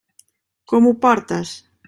Com 0.73 0.89
ho 0.93 0.95
portes? 1.05 1.55